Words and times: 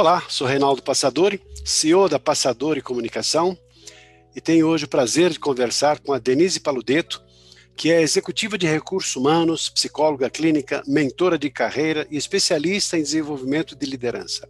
Olá, 0.00 0.24
sou 0.28 0.46
Reinaldo 0.46 0.80
Passadori, 0.80 1.42
CEO 1.64 2.08
da 2.08 2.20
Passadori 2.20 2.80
Comunicação, 2.80 3.58
e 4.32 4.40
tenho 4.40 4.68
hoje 4.68 4.84
o 4.84 4.88
prazer 4.88 5.32
de 5.32 5.40
conversar 5.40 5.98
com 5.98 6.12
a 6.12 6.20
Denise 6.20 6.60
Paludeto, 6.60 7.20
que 7.76 7.90
é 7.90 8.00
executiva 8.00 8.56
de 8.56 8.64
recursos 8.64 9.16
humanos, 9.16 9.68
psicóloga 9.68 10.30
clínica, 10.30 10.84
mentora 10.86 11.36
de 11.36 11.50
carreira 11.50 12.06
e 12.12 12.16
especialista 12.16 12.96
em 12.96 13.02
desenvolvimento 13.02 13.74
de 13.74 13.86
liderança. 13.86 14.48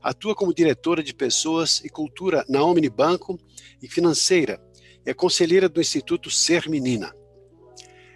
Atua 0.00 0.36
como 0.36 0.54
diretora 0.54 1.02
de 1.02 1.12
pessoas 1.12 1.80
e 1.84 1.88
cultura 1.88 2.44
na 2.48 2.62
Omnibanco 2.62 3.36
e 3.82 3.88
financeira 3.88 4.62
e 5.04 5.10
é 5.10 5.12
conselheira 5.12 5.68
do 5.68 5.80
Instituto 5.80 6.30
Ser 6.30 6.68
Menina. 6.68 7.12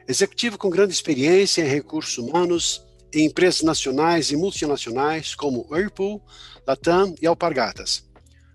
Executiva 0.07 0.57
com 0.57 0.71
grande 0.71 0.93
experiência 0.93 1.63
em 1.63 1.69
recursos 1.69 2.17
humanos, 2.17 2.87
em 3.13 3.27
empresas 3.27 3.63
nacionais 3.63 4.31
e 4.31 4.37
multinacionais 4.37 5.35
como 5.35 5.67
Whirlpool, 5.71 6.23
Latam 6.67 7.15
e 7.21 7.27
Alpargatas. 7.27 8.07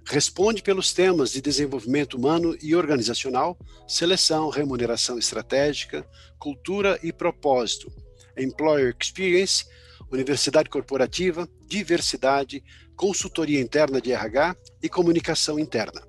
Responde 0.05 0.61
pelos 0.61 0.94
temas 0.94 1.31
de 1.31 1.41
desenvolvimento 1.41 2.16
humano 2.16 2.58
e 2.61 2.75
organizacional, 2.75 3.58
seleção, 3.88 4.49
remuneração 4.49 5.17
estratégica, 5.17 6.05
cultura 6.38 6.99
e 7.02 7.11
propósito, 7.13 7.91
employer 8.38 8.95
experience, 8.99 9.66
universidade 10.11 10.70
corporativa, 10.70 11.47
diversidade, 11.66 12.63
consultoria 12.95 13.59
interna 13.59 14.02
de 14.02 14.11
RH 14.11 14.55
e 14.81 14.89
comunicação 14.89 15.58
interna. 15.58 16.05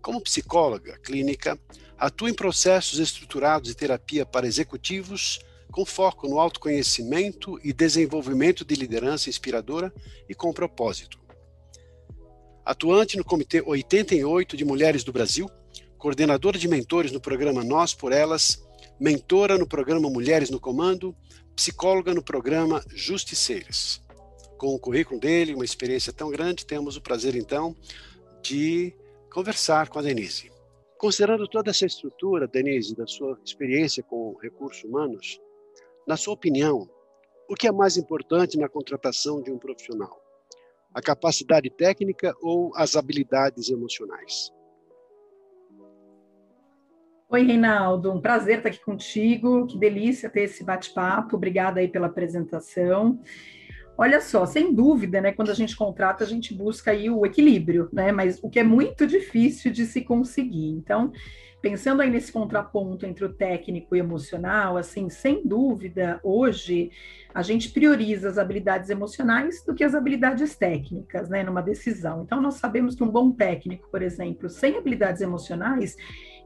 Como 0.00 0.20
psicóloga 0.20 0.98
clínica, 0.98 1.58
atua 1.96 2.30
em 2.30 2.34
processos 2.34 2.98
estruturados 2.98 3.68
de 3.68 3.76
terapia 3.76 4.26
para 4.26 4.46
executivos, 4.46 5.40
com 5.72 5.86
foco 5.86 6.28
no 6.28 6.38
autoconhecimento 6.38 7.58
e 7.64 7.72
desenvolvimento 7.72 8.62
de 8.62 8.74
liderança 8.74 9.30
inspiradora 9.30 9.92
e 10.28 10.34
com 10.34 10.52
propósito. 10.52 11.18
Atuante 12.64 13.16
no 13.16 13.24
Comitê 13.24 13.62
88 13.62 14.56
de 14.56 14.64
Mulheres 14.64 15.02
do 15.02 15.12
Brasil, 15.12 15.50
coordenadora 15.96 16.58
de 16.58 16.68
mentores 16.68 17.10
no 17.10 17.20
programa 17.20 17.64
Nós 17.64 17.94
por 17.94 18.12
Elas, 18.12 18.62
mentora 19.00 19.56
no 19.56 19.66
programa 19.66 20.10
Mulheres 20.10 20.50
no 20.50 20.60
Comando, 20.60 21.16
psicóloga 21.56 22.14
no 22.14 22.22
programa 22.22 22.84
Justiceiras. 22.94 24.02
Com 24.58 24.74
o 24.74 24.78
currículo 24.78 25.18
dele, 25.18 25.54
uma 25.54 25.64
experiência 25.64 26.12
tão 26.12 26.30
grande, 26.30 26.66
temos 26.66 26.96
o 26.96 27.00
prazer 27.00 27.34
então 27.34 27.74
de 28.42 28.94
conversar 29.32 29.88
com 29.88 29.98
a 29.98 30.02
Denise. 30.02 30.52
Considerando 30.98 31.48
toda 31.48 31.70
essa 31.70 31.86
estrutura, 31.86 32.46
Denise, 32.46 32.94
da 32.94 33.06
sua 33.06 33.36
experiência 33.44 34.02
com 34.04 34.36
recursos 34.40 34.84
humanos, 34.84 35.40
na 36.06 36.16
sua 36.16 36.34
opinião, 36.34 36.88
o 37.48 37.54
que 37.54 37.66
é 37.66 37.72
mais 37.72 37.96
importante 37.96 38.58
na 38.58 38.68
contratação 38.68 39.42
de 39.42 39.50
um 39.50 39.58
profissional? 39.58 40.20
A 40.94 41.00
capacidade 41.00 41.70
técnica 41.70 42.34
ou 42.42 42.72
as 42.74 42.96
habilidades 42.96 43.70
emocionais? 43.70 44.50
Oi, 47.28 47.42
Reinaldo, 47.44 48.12
um 48.12 48.20
prazer 48.20 48.58
estar 48.58 48.68
aqui 48.68 48.84
contigo. 48.84 49.66
Que 49.66 49.78
delícia 49.78 50.28
ter 50.28 50.42
esse 50.42 50.62
bate-papo. 50.62 51.36
Obrigada 51.36 51.80
aí 51.80 51.88
pela 51.88 52.08
apresentação. 52.08 53.20
Olha 53.96 54.20
só, 54.20 54.44
sem 54.44 54.74
dúvida, 54.74 55.20
né, 55.20 55.32
quando 55.32 55.50
a 55.50 55.54
gente 55.54 55.76
contrata, 55.76 56.24
a 56.24 56.26
gente 56.26 56.54
busca 56.54 56.90
aí 56.90 57.08
o 57.08 57.24
equilíbrio, 57.24 57.88
né, 57.92 58.10
mas 58.10 58.38
o 58.42 58.50
que 58.50 58.58
é 58.58 58.64
muito 58.64 59.06
difícil 59.06 59.70
de 59.70 59.86
se 59.86 60.02
conseguir. 60.02 60.70
Então, 60.70 61.12
pensando 61.62 62.02
aí 62.02 62.10
nesse 62.10 62.32
contraponto 62.32 63.06
entre 63.06 63.24
o 63.24 63.32
técnico 63.32 63.94
e 63.94 64.00
o 64.00 64.04
emocional, 64.04 64.76
assim, 64.76 65.08
sem 65.08 65.46
dúvida, 65.46 66.18
hoje 66.24 66.90
a 67.32 67.40
gente 67.40 67.70
prioriza 67.70 68.28
as 68.28 68.36
habilidades 68.36 68.90
emocionais 68.90 69.64
do 69.64 69.74
que 69.74 69.84
as 69.84 69.94
habilidades 69.94 70.54
técnicas, 70.56 71.30
né, 71.30 71.42
numa 71.42 71.62
decisão. 71.62 72.22
Então, 72.22 72.42
nós 72.42 72.54
sabemos 72.54 72.94
que 72.94 73.04
um 73.04 73.08
bom 73.08 73.30
técnico, 73.30 73.88
por 73.90 74.02
exemplo, 74.02 74.50
sem 74.50 74.76
habilidades 74.76 75.22
emocionais, 75.22 75.96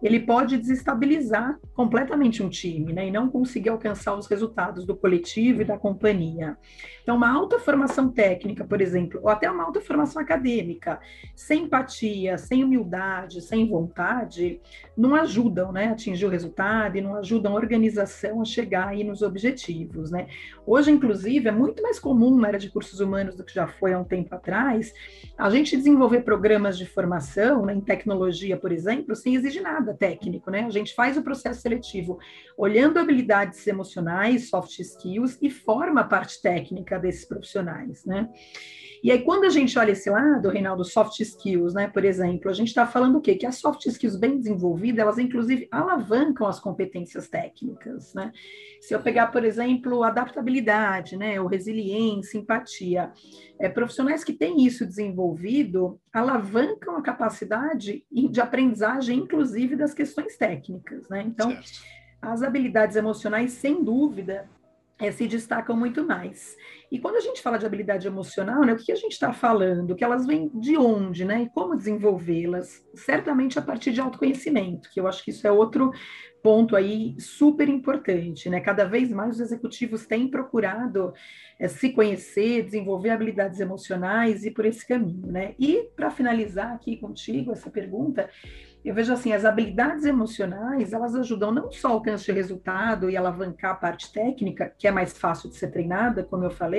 ele 0.02 0.20
pode 0.20 0.58
desestabilizar 0.58 1.58
completamente 1.74 2.42
um 2.42 2.48
time, 2.48 2.92
né, 2.92 3.08
e 3.08 3.10
não 3.10 3.30
conseguir 3.30 3.70
alcançar 3.70 4.14
os 4.14 4.26
resultados 4.26 4.84
do 4.84 4.94
coletivo 4.94 5.62
e 5.62 5.64
da 5.64 5.78
companhia. 5.78 6.56
Então, 7.02 7.16
uma 7.16 7.32
alta 7.32 7.58
formação 7.58 8.10
técnica, 8.10 8.64
por 8.64 8.80
exemplo, 8.80 9.20
ou 9.22 9.28
até 9.28 9.50
uma 9.50 9.64
alta 9.64 9.80
formação 9.80 10.20
acadêmica, 10.20 11.00
sem 11.34 11.64
empatia, 11.64 12.36
sem 12.36 12.62
humildade, 12.62 13.40
sem 13.40 13.68
vontade, 13.68 14.60
não 15.06 15.14
ajudam, 15.14 15.72
né, 15.72 15.86
a 15.86 15.92
atingir 15.92 16.26
o 16.26 16.28
resultado 16.28 16.96
e 16.96 17.00
não 17.00 17.16
ajudam 17.16 17.52
a 17.52 17.56
organização 17.56 18.40
a 18.42 18.44
chegar 18.44 18.88
aí 18.88 19.04
nos 19.04 19.22
objetivos, 19.22 20.10
né. 20.10 20.26
Hoje, 20.66 20.90
inclusive, 20.90 21.48
é 21.48 21.52
muito 21.52 21.82
mais 21.82 21.98
comum 21.98 22.36
na 22.36 22.48
área 22.48 22.58
de 22.58 22.70
cursos 22.70 22.98
humanos 23.00 23.36
do 23.36 23.44
que 23.44 23.54
já 23.54 23.66
foi 23.66 23.92
há 23.92 23.98
um 23.98 24.04
tempo 24.04 24.34
atrás, 24.34 24.92
a 25.38 25.48
gente 25.48 25.76
desenvolver 25.76 26.22
programas 26.22 26.76
de 26.76 26.86
formação, 26.86 27.64
né, 27.64 27.74
em 27.74 27.80
tecnologia, 27.80 28.56
por 28.56 28.72
exemplo, 28.72 29.14
sem 29.14 29.34
exigir 29.34 29.62
nada 29.62 29.94
técnico, 29.94 30.50
né? 30.50 30.64
A 30.64 30.70
gente 30.70 30.94
faz 30.94 31.16
o 31.16 31.22
processo 31.22 31.60
seletivo 31.60 32.18
olhando 32.56 32.98
habilidades 32.98 33.66
emocionais, 33.66 34.48
soft 34.48 34.78
skills 34.78 35.38
e 35.40 35.50
forma 35.50 36.00
a 36.00 36.04
parte 36.04 36.40
técnica 36.40 36.98
desses 36.98 37.24
profissionais, 37.24 38.04
né? 38.04 38.28
E 39.02 39.10
aí, 39.12 39.22
quando 39.22 39.44
a 39.44 39.50
gente 39.50 39.78
olha 39.78 39.92
esse 39.92 40.08
lado, 40.10 40.48
Reinaldo, 40.48 40.84
soft 40.84 41.20
skills, 41.20 41.74
né, 41.74 41.86
por 41.86 42.04
exemplo, 42.04 42.50
a 42.50 42.54
gente 42.54 42.68
está 42.68 42.86
falando 42.86 43.18
o 43.18 43.20
quê? 43.20 43.34
Que 43.34 43.46
as 43.46 43.56
soft 43.56 43.84
skills 43.86 44.16
bem 44.16 44.38
desenvolvidas, 44.38 44.95
elas 45.00 45.18
inclusive 45.18 45.68
alavancam 45.70 46.46
as 46.46 46.60
competências 46.60 47.28
técnicas, 47.28 48.14
né? 48.14 48.32
Se 48.80 48.94
eu 48.94 49.00
pegar, 49.00 49.28
por 49.28 49.44
exemplo, 49.44 50.02
adaptabilidade, 50.02 51.16
né, 51.16 51.40
ou 51.40 51.46
resiliência, 51.46 52.38
empatia, 52.38 53.12
é, 53.58 53.68
profissionais 53.68 54.22
que 54.22 54.32
têm 54.32 54.64
isso 54.64 54.86
desenvolvido 54.86 56.00
alavancam 56.12 56.96
a 56.96 57.02
capacidade 57.02 58.04
de 58.10 58.40
aprendizagem, 58.40 59.18
inclusive 59.18 59.76
das 59.76 59.94
questões 59.94 60.36
técnicas, 60.36 61.08
né? 61.08 61.22
Então, 61.26 61.50
certo. 61.50 61.82
as 62.20 62.42
habilidades 62.42 62.96
emocionais, 62.96 63.52
sem 63.52 63.82
dúvida, 63.82 64.48
é, 64.98 65.12
se 65.12 65.26
destacam 65.26 65.76
muito 65.76 66.04
mais. 66.04 66.56
E 66.90 66.98
quando 66.98 67.16
a 67.16 67.20
gente 67.20 67.42
fala 67.42 67.58
de 67.58 67.66
habilidade 67.66 68.06
emocional, 68.06 68.62
né, 68.62 68.72
o 68.72 68.76
que 68.76 68.92
a 68.92 68.96
gente 68.96 69.12
está 69.12 69.32
falando? 69.32 69.94
Que 69.94 70.04
elas 70.04 70.26
vêm 70.26 70.50
de 70.54 70.76
onde, 70.76 71.24
né? 71.24 71.42
E 71.42 71.50
como 71.50 71.76
desenvolvê-las? 71.76 72.84
Certamente 72.94 73.58
a 73.58 73.62
partir 73.62 73.92
de 73.92 74.00
autoconhecimento, 74.00 74.88
que 74.90 75.00
eu 75.00 75.08
acho 75.08 75.24
que 75.24 75.30
isso 75.30 75.46
é 75.46 75.50
outro 75.50 75.90
ponto 76.42 76.76
aí 76.76 77.16
super 77.18 77.68
importante, 77.68 78.48
né? 78.48 78.60
Cada 78.60 78.84
vez 78.84 79.10
mais 79.10 79.34
os 79.34 79.40
executivos 79.40 80.06
têm 80.06 80.30
procurado 80.30 81.12
é, 81.58 81.66
se 81.66 81.90
conhecer, 81.90 82.62
desenvolver 82.62 83.10
habilidades 83.10 83.58
emocionais 83.58 84.44
e 84.44 84.52
por 84.52 84.64
esse 84.64 84.86
caminho, 84.86 85.26
né? 85.26 85.56
E 85.58 85.90
para 85.96 86.08
finalizar 86.08 86.72
aqui 86.72 86.96
contigo 86.98 87.50
essa 87.50 87.68
pergunta, 87.68 88.30
eu 88.84 88.94
vejo 88.94 89.12
assim, 89.12 89.32
as 89.32 89.44
habilidades 89.44 90.04
emocionais, 90.04 90.92
elas 90.92 91.16
ajudam 91.16 91.50
não 91.50 91.72
só 91.72 91.88
a 91.88 91.90
alcance 91.90 92.26
de 92.26 92.30
resultado 92.30 93.10
e 93.10 93.16
alavancar 93.16 93.72
a 93.72 93.74
parte 93.74 94.12
técnica, 94.12 94.72
que 94.78 94.86
é 94.86 94.92
mais 94.92 95.18
fácil 95.18 95.50
de 95.50 95.56
ser 95.56 95.72
treinada, 95.72 96.22
como 96.22 96.44
eu 96.44 96.50
falei, 96.50 96.75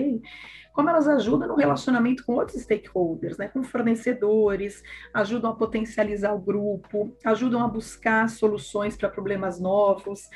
como 0.77 0.91
elas 0.91 1.07
ajudam 1.07 1.47
no 1.47 1.55
relacionamento 1.55 2.23
com 2.23 2.33
outros 2.35 2.61
stakeholders, 2.61 3.35
né, 3.35 3.47
com 3.47 3.63
fornecedores, 3.63 4.83
ajudam 5.11 5.49
a 5.49 5.55
potencializar 5.55 6.33
o 6.33 6.39
grupo, 6.39 7.17
ajudam 7.25 7.63
a 7.63 7.67
buscar 7.67 8.29
soluções 8.29 8.95
para 8.95 9.09
problemas 9.09 9.59
novos. 9.59 10.29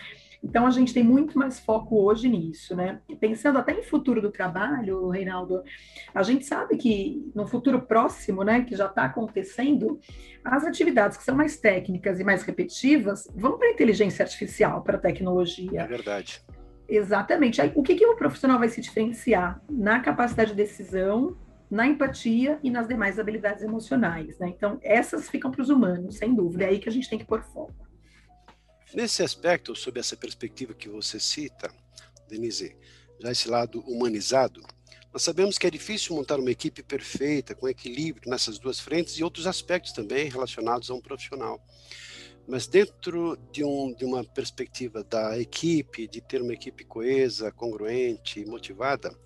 Então, 0.43 0.65
a 0.65 0.71
gente 0.71 0.95
tem 0.95 1.03
muito 1.03 1.37
mais 1.37 1.59
foco 1.59 2.03
hoje 2.03 2.27
nisso, 2.27 2.75
né? 2.75 2.99
Pensando 3.19 3.59
até 3.59 3.71
em 3.73 3.83
futuro 3.83 4.19
do 4.19 4.31
trabalho, 4.31 5.07
Reinaldo, 5.09 5.61
a 6.15 6.23
gente 6.23 6.43
sabe 6.45 6.75
que 6.77 7.23
no 7.35 7.45
futuro 7.45 7.79
próximo, 7.79 8.43
né, 8.43 8.63
que 8.63 8.75
já 8.75 8.87
está 8.87 9.05
acontecendo, 9.05 9.99
as 10.43 10.65
atividades 10.65 11.17
que 11.17 11.23
são 11.23 11.35
mais 11.35 11.59
técnicas 11.59 12.19
e 12.19 12.23
mais 12.23 12.41
repetitivas 12.41 13.27
vão 13.35 13.59
para 13.59 13.67
a 13.67 13.71
inteligência 13.71 14.23
artificial, 14.23 14.81
para 14.81 14.97
a 14.97 14.99
tecnologia. 14.99 15.81
É 15.81 15.87
verdade. 15.87 16.43
Exatamente. 16.91 17.61
Aí, 17.61 17.71
o 17.73 17.81
que, 17.81 17.95
que 17.95 18.05
o 18.05 18.17
profissional 18.17 18.59
vai 18.59 18.67
se 18.67 18.81
diferenciar? 18.81 19.63
Na 19.69 20.01
capacidade 20.01 20.51
de 20.51 20.57
decisão, 20.57 21.37
na 21.69 21.87
empatia 21.87 22.59
e 22.61 22.69
nas 22.69 22.85
demais 22.85 23.17
habilidades 23.17 23.63
emocionais, 23.63 24.37
né? 24.37 24.49
Então, 24.49 24.77
essas 24.83 25.29
ficam 25.29 25.49
para 25.49 25.61
os 25.61 25.69
humanos, 25.69 26.17
sem 26.17 26.35
dúvida. 26.35 26.65
É 26.65 26.67
aí 26.67 26.79
que 26.79 26.89
a 26.89 26.91
gente 26.91 27.09
tem 27.09 27.17
que 27.17 27.23
pôr 27.23 27.41
foco. 27.43 27.73
Nesse 28.93 29.23
aspecto, 29.23 29.73
sob 29.73 30.01
essa 30.01 30.17
perspectiva 30.17 30.73
que 30.73 30.89
você 30.89 31.17
cita, 31.17 31.71
Denise, 32.27 32.75
já 33.21 33.31
esse 33.31 33.47
lado 33.49 33.79
humanizado, 33.87 34.61
nós 35.13 35.23
sabemos 35.23 35.57
que 35.57 35.65
é 35.65 35.71
difícil 35.71 36.13
montar 36.13 36.41
uma 36.41 36.51
equipe 36.51 36.83
perfeita, 36.83 37.55
com 37.55 37.69
equilíbrio 37.69 38.29
nessas 38.29 38.59
duas 38.59 38.81
frentes 38.81 39.17
e 39.17 39.23
outros 39.23 39.47
aspectos 39.47 39.93
também 39.93 40.29
relacionados 40.29 40.91
a 40.91 40.93
um 40.93 40.99
profissional. 40.99 41.65
Mas 42.51 42.67
dentro 42.67 43.37
de, 43.49 43.63
um, 43.63 43.93
de 43.93 44.03
uma 44.03 44.25
perspectiva 44.25 45.05
da 45.05 45.39
equipe, 45.39 46.05
de 46.05 46.19
ter 46.19 46.41
uma 46.41 46.51
equipe 46.51 46.83
coesa, 46.83 47.49
congruente, 47.49 48.43
motivada, 48.43 49.17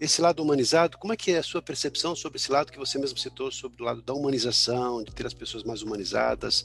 esse 0.00 0.22
lado 0.22 0.40
humanizado, 0.40 0.96
como 0.96 1.12
é 1.12 1.16
que 1.16 1.32
é 1.32 1.38
a 1.38 1.42
sua 1.42 1.60
percepção 1.60 2.14
sobre 2.14 2.38
esse 2.38 2.52
lado 2.52 2.70
que 2.70 2.78
você 2.78 2.96
mesmo 2.96 3.18
citou, 3.18 3.50
sobre 3.50 3.82
o 3.82 3.84
lado 3.84 4.00
da 4.02 4.14
humanização, 4.14 5.02
de 5.02 5.12
ter 5.12 5.26
as 5.26 5.34
pessoas 5.34 5.64
mais 5.64 5.82
humanizadas, 5.82 6.64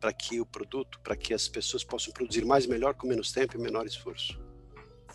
para 0.00 0.10
que 0.10 0.40
o 0.40 0.46
produto, 0.46 0.98
para 1.00 1.14
que 1.14 1.34
as 1.34 1.46
pessoas 1.48 1.84
possam 1.84 2.14
produzir 2.14 2.46
mais 2.46 2.64
melhor 2.64 2.94
com 2.94 3.06
menos 3.06 3.30
tempo 3.30 3.54
e 3.54 3.60
menor 3.60 3.84
esforço. 3.84 4.40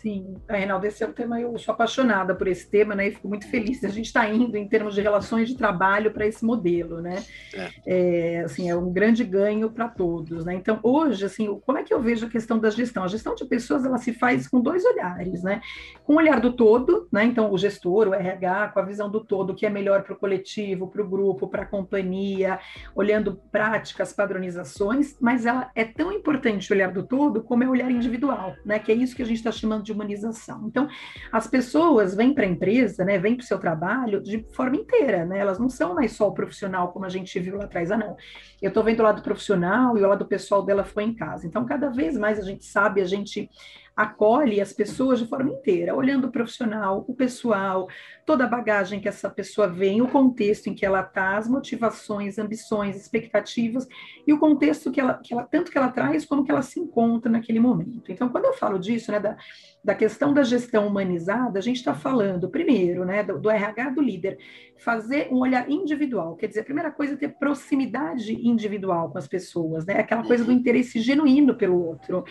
Sim, 0.00 0.36
Reinaldo, 0.48 0.86
esse 0.86 1.02
é 1.02 1.08
um 1.08 1.12
tema, 1.12 1.40
eu 1.40 1.58
sou 1.58 1.74
apaixonada 1.74 2.32
por 2.32 2.46
esse 2.46 2.70
tema, 2.70 2.94
né? 2.94 3.08
E 3.08 3.12
fico 3.12 3.28
muito 3.28 3.50
feliz. 3.50 3.82
A 3.82 3.88
gente 3.88 4.06
está 4.06 4.28
indo 4.28 4.56
em 4.56 4.68
termos 4.68 4.94
de 4.94 5.00
relações 5.00 5.48
de 5.48 5.56
trabalho 5.56 6.12
para 6.12 6.24
esse 6.24 6.44
modelo, 6.44 7.00
né? 7.00 7.24
É. 7.52 7.70
É, 7.84 8.40
assim, 8.44 8.70
é 8.70 8.76
um 8.76 8.92
grande 8.92 9.24
ganho 9.24 9.68
para 9.68 9.88
todos, 9.88 10.44
né? 10.44 10.54
Então, 10.54 10.78
hoje, 10.84 11.24
assim, 11.24 11.60
como 11.66 11.78
é 11.78 11.82
que 11.82 11.92
eu 11.92 12.00
vejo 12.00 12.26
a 12.26 12.30
questão 12.30 12.60
da 12.60 12.70
gestão? 12.70 13.02
A 13.02 13.08
gestão 13.08 13.34
de 13.34 13.44
pessoas, 13.44 13.84
ela 13.84 13.98
se 13.98 14.12
faz 14.12 14.46
com 14.46 14.60
dois 14.60 14.84
olhares, 14.84 15.42
né? 15.42 15.60
Com 16.04 16.14
o 16.14 16.16
olhar 16.18 16.40
do 16.40 16.52
todo, 16.52 17.08
né? 17.10 17.24
Então, 17.24 17.50
o 17.50 17.58
gestor, 17.58 18.06
o 18.06 18.14
RH, 18.14 18.68
com 18.68 18.78
a 18.78 18.84
visão 18.84 19.10
do 19.10 19.24
todo, 19.24 19.50
o 19.50 19.54
que 19.54 19.66
é 19.66 19.70
melhor 19.70 20.04
para 20.04 20.12
o 20.12 20.16
coletivo, 20.16 20.86
para 20.86 21.02
o 21.02 21.08
grupo, 21.08 21.48
para 21.48 21.62
a 21.62 21.66
companhia, 21.66 22.60
olhando 22.94 23.40
práticas, 23.50 24.12
padronizações, 24.12 25.16
mas 25.20 25.44
ela 25.44 25.72
é 25.74 25.84
tão 25.84 26.12
importante 26.12 26.70
o 26.70 26.74
olhar 26.76 26.92
do 26.92 27.02
todo 27.02 27.42
como 27.42 27.64
é 27.64 27.66
o 27.66 27.70
olhar 27.70 27.90
individual, 27.90 28.54
né? 28.64 28.78
Que 28.78 28.92
é 28.92 28.94
isso 28.94 29.16
que 29.16 29.22
a 29.22 29.26
gente 29.26 29.38
está 29.38 29.50
chamando 29.50 29.87
de 29.88 29.92
humanização. 29.92 30.66
Então, 30.66 30.88
as 31.32 31.46
pessoas 31.46 32.14
vêm 32.14 32.34
para 32.34 32.44
a 32.44 32.48
empresa, 32.48 33.04
né, 33.04 33.18
vêm 33.18 33.34
para 33.34 33.42
o 33.42 33.46
seu 33.46 33.58
trabalho 33.58 34.22
de 34.22 34.44
forma 34.54 34.76
inteira, 34.76 35.24
né? 35.24 35.38
Elas 35.38 35.58
não 35.58 35.68
são 35.68 35.94
mais 35.94 36.12
só 36.12 36.28
o 36.28 36.34
profissional, 36.34 36.92
como 36.92 37.04
a 37.04 37.08
gente 37.08 37.40
viu 37.40 37.56
lá 37.56 37.64
atrás. 37.64 37.90
Ah, 37.90 37.96
não, 37.96 38.16
eu 38.60 38.68
estou 38.68 38.84
vendo 38.84 39.00
o 39.00 39.02
lado 39.02 39.22
profissional 39.22 39.96
e 39.96 40.02
o 40.02 40.08
lado 40.08 40.26
pessoal 40.26 40.62
dela 40.62 40.84
foi 40.84 41.04
em 41.04 41.14
casa. 41.14 41.46
Então, 41.46 41.64
cada 41.64 41.90
vez 41.90 42.16
mais 42.16 42.38
a 42.38 42.42
gente 42.42 42.64
sabe, 42.64 43.00
a 43.00 43.06
gente 43.06 43.48
acolhe 43.98 44.60
as 44.60 44.72
pessoas 44.72 45.18
de 45.18 45.26
forma 45.26 45.50
inteira, 45.50 45.92
olhando 45.92 46.28
o 46.28 46.30
profissional, 46.30 47.04
o 47.08 47.14
pessoal, 47.14 47.88
toda 48.24 48.44
a 48.44 48.46
bagagem 48.46 49.00
que 49.00 49.08
essa 49.08 49.28
pessoa 49.28 49.66
vem, 49.66 50.00
o 50.00 50.06
contexto 50.06 50.68
em 50.68 50.74
que 50.74 50.86
ela 50.86 51.00
está, 51.00 51.36
as 51.36 51.48
motivações, 51.48 52.38
ambições, 52.38 52.94
expectativas 52.94 53.88
e 54.24 54.32
o 54.32 54.38
contexto 54.38 54.92
que 54.92 55.00
ela, 55.00 55.14
que 55.14 55.34
ela 55.34 55.42
tanto 55.42 55.72
que 55.72 55.76
ela 55.76 55.88
traz 55.88 56.24
como 56.24 56.44
que 56.44 56.50
ela 56.52 56.62
se 56.62 56.78
encontra 56.78 57.28
naquele 57.28 57.58
momento. 57.58 58.12
Então, 58.12 58.28
quando 58.28 58.44
eu 58.44 58.52
falo 58.52 58.78
disso, 58.78 59.10
né, 59.10 59.18
da, 59.18 59.36
da 59.82 59.96
questão 59.96 60.32
da 60.32 60.44
gestão 60.44 60.86
humanizada, 60.86 61.58
a 61.58 61.62
gente 61.62 61.78
está 61.78 61.92
falando, 61.92 62.48
primeiro, 62.48 63.04
né, 63.04 63.24
do, 63.24 63.36
do, 63.40 63.50
RH 63.50 63.90
do 63.90 64.00
líder, 64.00 64.38
fazer 64.76 65.26
um 65.32 65.38
olhar 65.38 65.68
individual, 65.68 66.36
quer 66.36 66.46
dizer, 66.46 66.60
a 66.60 66.64
primeira 66.64 66.92
coisa 66.92 67.14
é 67.14 67.16
ter 67.16 67.30
proximidade 67.30 68.32
individual 68.46 69.10
com 69.10 69.18
as 69.18 69.26
pessoas, 69.26 69.84
né, 69.84 69.98
aquela 69.98 70.22
coisa 70.22 70.44
do 70.44 70.52
interesse 70.52 71.00
genuíno 71.00 71.56
pelo 71.56 71.84
outro. 71.84 72.24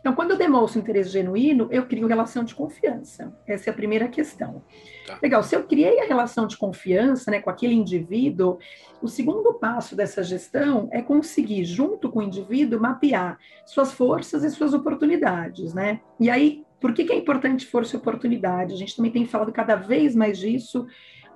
Então, 0.00 0.14
quando 0.16 0.32
eu 0.32 0.36
demonstro 0.36 0.80
interesse 0.80 1.11
genuíno, 1.12 1.68
eu 1.70 1.86
crio 1.86 2.06
relação 2.06 2.42
de 2.42 2.54
confiança. 2.54 3.32
Essa 3.46 3.70
é 3.70 3.72
a 3.72 3.76
primeira 3.76 4.08
questão. 4.08 4.62
Tá. 5.06 5.18
Legal, 5.22 5.42
se 5.42 5.54
eu 5.54 5.64
criei 5.64 6.00
a 6.00 6.06
relação 6.06 6.46
de 6.46 6.56
confiança 6.56 7.30
né, 7.30 7.40
com 7.40 7.50
aquele 7.50 7.74
indivíduo, 7.74 8.58
o 9.00 9.08
segundo 9.08 9.54
passo 9.54 9.94
dessa 9.94 10.22
gestão 10.22 10.88
é 10.92 11.02
conseguir, 11.02 11.64
junto 11.64 12.10
com 12.10 12.20
o 12.20 12.22
indivíduo, 12.22 12.80
mapear 12.80 13.38
suas 13.66 13.92
forças 13.92 14.42
e 14.44 14.50
suas 14.50 14.74
oportunidades, 14.74 15.74
né? 15.74 16.00
E 16.18 16.30
aí, 16.30 16.64
por 16.80 16.92
que, 16.92 17.04
que 17.04 17.12
é 17.12 17.16
importante 17.16 17.66
força 17.66 17.94
e 17.94 17.98
oportunidade? 17.98 18.74
A 18.74 18.76
gente 18.76 18.96
também 18.96 19.12
tem 19.12 19.26
falado 19.26 19.52
cada 19.52 19.76
vez 19.76 20.16
mais 20.16 20.38
disso 20.38 20.86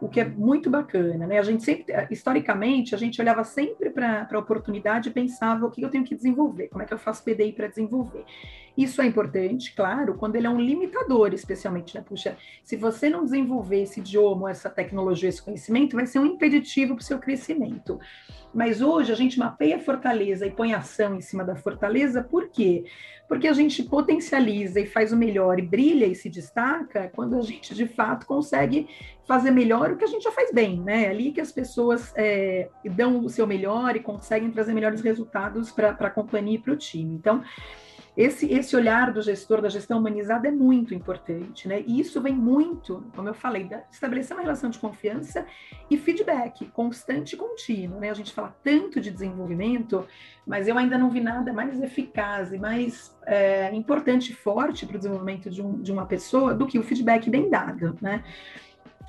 o 0.00 0.08
que 0.08 0.20
é 0.20 0.24
muito 0.24 0.68
bacana, 0.68 1.26
né? 1.26 1.38
A 1.38 1.42
gente 1.42 1.62
sempre, 1.62 1.94
historicamente, 2.10 2.94
a 2.94 2.98
gente 2.98 3.20
olhava 3.20 3.44
sempre 3.44 3.90
para 3.90 4.28
a 4.30 4.38
oportunidade 4.38 5.08
e 5.08 5.12
pensava 5.12 5.66
o 5.66 5.70
que 5.70 5.82
eu 5.82 5.88
tenho 5.88 6.04
que 6.04 6.14
desenvolver, 6.14 6.68
como 6.68 6.82
é 6.82 6.86
que 6.86 6.92
eu 6.92 6.98
faço 6.98 7.24
PDI 7.24 7.52
para 7.52 7.68
desenvolver. 7.68 8.24
Isso 8.76 9.00
é 9.00 9.06
importante, 9.06 9.74
claro, 9.74 10.14
quando 10.14 10.36
ele 10.36 10.46
é 10.46 10.50
um 10.50 10.60
limitador, 10.60 11.32
especialmente, 11.32 11.94
né? 11.94 12.04
Puxa, 12.06 12.36
se 12.62 12.76
você 12.76 13.08
não 13.08 13.24
desenvolver 13.24 13.82
esse 13.82 14.00
idioma, 14.00 14.50
essa 14.50 14.68
tecnologia, 14.68 15.30
esse 15.30 15.42
conhecimento, 15.42 15.96
vai 15.96 16.04
ser 16.04 16.18
um 16.18 16.26
impeditivo 16.26 16.94
para 16.94 17.00
o 17.00 17.04
seu 17.04 17.18
crescimento. 17.18 17.98
Mas 18.56 18.80
hoje 18.80 19.12
a 19.12 19.14
gente 19.14 19.38
mapeia 19.38 19.76
a 19.76 19.78
fortaleza 19.78 20.46
e 20.46 20.50
põe 20.50 20.72
ação 20.72 21.14
em 21.14 21.20
cima 21.20 21.44
da 21.44 21.54
fortaleza, 21.54 22.22
por 22.22 22.48
quê? 22.48 22.86
Porque 23.28 23.46
a 23.48 23.52
gente 23.52 23.82
potencializa 23.82 24.80
e 24.80 24.86
faz 24.86 25.12
o 25.12 25.16
melhor 25.16 25.58
e 25.58 25.62
brilha 25.62 26.06
e 26.06 26.14
se 26.14 26.30
destaca 26.30 27.12
quando 27.14 27.36
a 27.36 27.42
gente 27.42 27.74
de 27.74 27.86
fato 27.86 28.24
consegue 28.24 28.88
fazer 29.26 29.50
melhor 29.50 29.90
o 29.90 29.98
que 29.98 30.04
a 30.04 30.08
gente 30.08 30.22
já 30.22 30.32
faz 30.32 30.50
bem, 30.54 30.80
né? 30.80 31.04
É 31.04 31.10
ali 31.10 31.32
que 31.32 31.40
as 31.40 31.52
pessoas 31.52 32.14
é, 32.16 32.70
dão 32.82 33.22
o 33.22 33.28
seu 33.28 33.46
melhor 33.46 33.94
e 33.94 34.00
conseguem 34.00 34.50
trazer 34.50 34.72
melhores 34.72 35.02
resultados 35.02 35.70
para 35.70 35.90
a 35.90 36.10
companhia 36.10 36.54
e 36.54 36.58
para 36.58 36.72
o 36.72 36.76
time. 36.76 37.14
Então, 37.14 37.42
esse, 38.16 38.50
esse 38.50 38.74
olhar 38.74 39.12
do 39.12 39.20
gestor, 39.20 39.60
da 39.60 39.68
gestão 39.68 39.98
humanizada 39.98 40.48
é 40.48 40.50
muito 40.50 40.94
importante, 40.94 41.68
né? 41.68 41.84
E 41.86 42.00
isso 42.00 42.18
vem 42.18 42.32
muito, 42.32 43.04
como 43.14 43.28
eu 43.28 43.34
falei, 43.34 43.64
da, 43.64 43.82
estabelecer 43.92 44.34
uma 44.34 44.42
relação 44.42 44.70
de 44.70 44.78
confiança 44.78 45.44
e 45.90 45.98
feedback 45.98 46.64
constante 46.68 47.34
e 47.34 47.36
contínuo, 47.36 48.00
né? 48.00 48.08
A 48.08 48.14
gente 48.14 48.32
fala 48.32 48.45
tanto 48.62 49.00
de 49.00 49.10
desenvolvimento, 49.10 50.06
mas 50.46 50.68
eu 50.68 50.76
ainda 50.78 50.96
não 50.96 51.10
vi 51.10 51.20
nada 51.20 51.52
mais 51.52 51.80
eficaz 51.80 52.52
e 52.52 52.58
mais 52.58 53.16
é, 53.26 53.74
importante 53.74 54.32
e 54.32 54.34
forte 54.34 54.86
para 54.86 54.96
o 54.96 54.98
desenvolvimento 54.98 55.50
de, 55.50 55.62
um, 55.62 55.80
de 55.80 55.92
uma 55.92 56.06
pessoa 56.06 56.54
do 56.54 56.66
que 56.66 56.78
o 56.78 56.82
feedback 56.82 57.28
bem 57.28 57.50
dado, 57.50 57.96
né? 58.00 58.22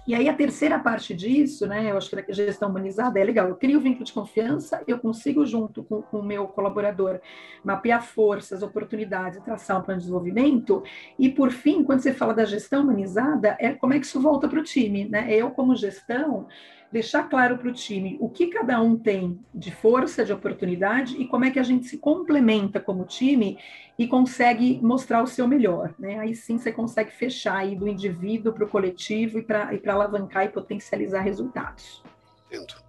E 0.08 0.16
aí 0.16 0.30
a 0.30 0.34
terceira 0.34 0.80
parte 0.80 1.14
disso, 1.14 1.68
né, 1.68 1.92
eu 1.92 1.98
acho 1.98 2.10
que 2.10 2.32
a 2.32 2.34
gestão 2.34 2.70
humanizada 2.70 3.20
é 3.20 3.24
legal, 3.26 3.50
eu 3.50 3.58
crio 3.58 3.82
vínculo 3.82 4.06
de 4.06 4.14
confiança, 4.14 4.82
eu 4.88 4.98
consigo 4.98 5.46
junto 5.46 5.84
com, 5.84 6.02
com 6.02 6.20
o 6.20 6.24
meu 6.24 6.48
colaborador 6.48 7.20
mapear 7.62 8.02
forças, 8.02 8.64
oportunidades, 8.64 9.42
traçar 9.42 9.78
um 9.78 9.82
plano 9.82 10.00
de 10.00 10.06
desenvolvimento, 10.06 10.82
e 11.20 11.28
por 11.28 11.52
fim, 11.52 11.84
quando 11.84 12.00
você 12.00 12.14
fala 12.14 12.34
da 12.34 12.46
gestão 12.46 12.84
humanizada, 12.84 13.58
é 13.60 13.74
como 13.74 13.96
é 13.96 14.00
que 14.00 14.06
isso 14.06 14.22
volta 14.22 14.48
para 14.48 14.62
o 14.62 14.64
time, 14.64 15.10
né? 15.10 15.28
Eu 15.30 15.52
como 15.52 15.76
gestão, 15.76 16.48
deixar 16.92 17.24
claro 17.30 17.58
para 17.58 17.70
o 17.70 17.74
time 17.74 18.18
o 18.20 18.30
que 18.30 18.48
cada 18.48 18.82
um 18.82 18.98
tem 18.98 19.40
de 19.54 19.72
força, 19.72 20.24
de 20.24 20.32
oportunidade 20.32 21.16
e 21.22 21.28
como 21.28 21.46
é 21.46 21.52
que 21.52 21.60
a 21.60 21.64
gente 21.64 21.88
se 21.88 21.98
complementa 21.98 22.80
como 22.80 23.06
time 23.06 23.58
e 24.00 24.08
consegue 24.08 24.80
mostrar 24.82 25.22
o 25.22 25.28
seu 25.28 25.48
melhor. 25.48 25.94
Né? 26.00 26.20
Aí 26.20 26.36
sim 26.36 26.58
você 26.58 26.72
consegue 26.72 27.12
fechar 27.12 27.58
aí 27.58 27.76
do 27.76 27.88
indivíduo 27.88 28.54
para 28.54 28.66
o 28.66 28.70
coletivo 28.70 29.40
e 29.40 29.42
para 29.42 29.70
alavancar 29.88 30.46
e 30.46 30.50
potencializar 30.50 31.22
resultados. 31.22 32.04
Entendo. 32.46 32.87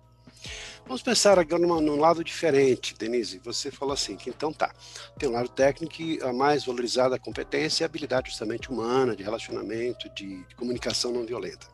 Vamos 0.88 1.02
pensar 1.02 1.38
agora 1.38 1.60
numa, 1.60 1.82
num 1.82 2.00
lado 2.00 2.24
diferente, 2.24 2.94
Denise. 2.98 3.38
Você 3.44 3.70
falou 3.70 3.92
assim, 3.92 4.16
que 4.16 4.30
então 4.30 4.50
tá, 4.50 4.72
tem 5.18 5.28
um 5.28 5.32
lado 5.32 5.50
técnico 5.50 6.00
e 6.00 6.18
a 6.22 6.32
mais 6.32 6.64
valorizada 6.64 7.14
a 7.14 7.18
competência 7.18 7.82
e 7.82 7.84
a 7.84 7.86
habilidade 7.86 8.30
justamente 8.30 8.70
humana, 8.70 9.14
de 9.14 9.22
relacionamento, 9.22 10.08
de, 10.14 10.42
de 10.44 10.54
comunicação 10.56 11.12
não 11.12 11.26
violenta. 11.26 11.66